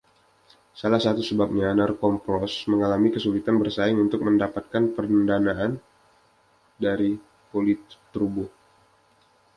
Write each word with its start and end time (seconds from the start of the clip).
Salah 0.79 0.97
satu 1.05 1.21
sebabnya, 1.29 1.67
Narkompros 1.79 2.53
mengalami 2.71 3.07
kesulitan 3.15 3.55
bersaing 3.61 3.97
untuk 4.05 4.19
mendapatkan 4.27 4.83
pendanaan 4.97 5.71
dari 6.85 7.11
Politburo. 7.53 8.45